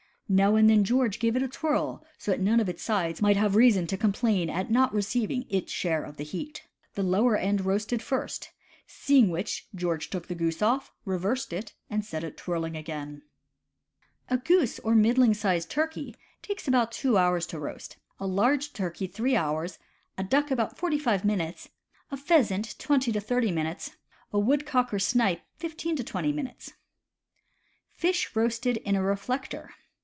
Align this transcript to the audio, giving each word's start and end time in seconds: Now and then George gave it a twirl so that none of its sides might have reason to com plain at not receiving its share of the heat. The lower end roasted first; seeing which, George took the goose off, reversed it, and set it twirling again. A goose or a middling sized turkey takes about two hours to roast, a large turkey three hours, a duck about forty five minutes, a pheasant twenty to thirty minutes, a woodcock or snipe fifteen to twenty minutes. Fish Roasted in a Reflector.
Now 0.33 0.55
and 0.55 0.69
then 0.69 0.85
George 0.85 1.19
gave 1.19 1.35
it 1.35 1.43
a 1.43 1.49
twirl 1.49 2.05
so 2.17 2.31
that 2.31 2.39
none 2.39 2.61
of 2.61 2.69
its 2.69 2.81
sides 2.81 3.21
might 3.21 3.35
have 3.35 3.57
reason 3.57 3.85
to 3.87 3.97
com 3.97 4.13
plain 4.13 4.49
at 4.49 4.71
not 4.71 4.93
receiving 4.93 5.45
its 5.49 5.73
share 5.73 6.05
of 6.05 6.15
the 6.15 6.23
heat. 6.23 6.65
The 6.93 7.03
lower 7.03 7.35
end 7.35 7.65
roasted 7.65 8.01
first; 8.01 8.49
seeing 8.87 9.29
which, 9.29 9.67
George 9.75 10.09
took 10.09 10.29
the 10.29 10.33
goose 10.35 10.61
off, 10.61 10.93
reversed 11.03 11.51
it, 11.51 11.73
and 11.89 12.05
set 12.05 12.23
it 12.23 12.37
twirling 12.37 12.77
again. 12.77 13.23
A 14.29 14.37
goose 14.37 14.79
or 14.79 14.93
a 14.93 14.95
middling 14.95 15.33
sized 15.33 15.69
turkey 15.69 16.15
takes 16.41 16.65
about 16.65 16.93
two 16.93 17.17
hours 17.17 17.45
to 17.47 17.59
roast, 17.59 17.97
a 18.17 18.25
large 18.25 18.71
turkey 18.71 19.07
three 19.07 19.35
hours, 19.35 19.79
a 20.17 20.23
duck 20.23 20.49
about 20.49 20.77
forty 20.77 20.97
five 20.97 21.25
minutes, 21.25 21.67
a 22.09 22.15
pheasant 22.15 22.79
twenty 22.79 23.11
to 23.11 23.19
thirty 23.19 23.51
minutes, 23.51 23.97
a 24.31 24.39
woodcock 24.39 24.93
or 24.93 24.99
snipe 24.99 25.41
fifteen 25.57 25.97
to 25.97 26.05
twenty 26.05 26.31
minutes. 26.31 26.71
Fish 27.91 28.33
Roasted 28.33 28.77
in 28.77 28.95
a 28.95 29.03
Reflector. 29.03 29.71